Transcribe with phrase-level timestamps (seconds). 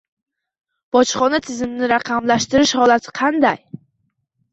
[0.95, 3.61] Bojxona tizimini raqamlashtirish holati qanday?